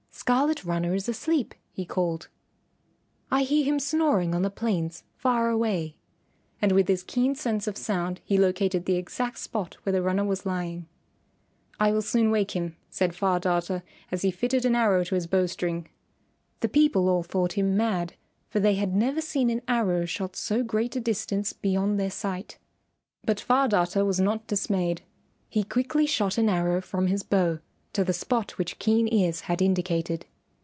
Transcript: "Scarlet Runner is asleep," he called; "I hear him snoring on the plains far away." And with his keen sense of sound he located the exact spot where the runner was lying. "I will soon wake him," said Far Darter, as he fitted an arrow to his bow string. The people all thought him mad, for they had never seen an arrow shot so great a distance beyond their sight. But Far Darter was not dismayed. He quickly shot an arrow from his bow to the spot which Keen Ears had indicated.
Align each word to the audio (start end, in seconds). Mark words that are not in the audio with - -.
"Scarlet 0.13 0.63
Runner 0.63 0.93
is 0.93 1.09
asleep," 1.09 1.55
he 1.71 1.83
called; 1.83 2.27
"I 3.31 3.41
hear 3.41 3.65
him 3.65 3.79
snoring 3.79 4.35
on 4.35 4.43
the 4.43 4.51
plains 4.51 5.03
far 5.15 5.49
away." 5.49 5.97
And 6.61 6.73
with 6.73 6.87
his 6.87 7.01
keen 7.01 7.33
sense 7.33 7.65
of 7.65 7.75
sound 7.75 8.21
he 8.23 8.37
located 8.37 8.85
the 8.85 8.97
exact 8.97 9.39
spot 9.39 9.77
where 9.81 9.91
the 9.91 10.03
runner 10.03 10.23
was 10.23 10.45
lying. 10.45 10.85
"I 11.79 11.91
will 11.91 12.03
soon 12.03 12.29
wake 12.29 12.51
him," 12.51 12.77
said 12.87 13.15
Far 13.15 13.39
Darter, 13.39 13.81
as 14.11 14.21
he 14.21 14.29
fitted 14.29 14.63
an 14.63 14.75
arrow 14.75 15.03
to 15.05 15.15
his 15.15 15.25
bow 15.25 15.47
string. 15.47 15.89
The 16.59 16.69
people 16.69 17.09
all 17.09 17.23
thought 17.23 17.53
him 17.53 17.75
mad, 17.75 18.13
for 18.47 18.59
they 18.59 18.75
had 18.75 18.95
never 18.95 19.21
seen 19.21 19.49
an 19.49 19.63
arrow 19.67 20.05
shot 20.05 20.35
so 20.35 20.61
great 20.61 20.95
a 20.95 20.99
distance 21.01 21.51
beyond 21.51 21.99
their 21.99 22.11
sight. 22.11 22.59
But 23.25 23.39
Far 23.39 23.67
Darter 23.67 24.05
was 24.05 24.19
not 24.19 24.45
dismayed. 24.45 25.01
He 25.49 25.63
quickly 25.63 26.05
shot 26.05 26.37
an 26.37 26.47
arrow 26.47 26.79
from 26.79 27.07
his 27.07 27.23
bow 27.23 27.57
to 27.93 28.05
the 28.05 28.13
spot 28.13 28.51
which 28.57 28.79
Keen 28.79 29.05
Ears 29.13 29.41
had 29.41 29.61
indicated. 29.61 30.25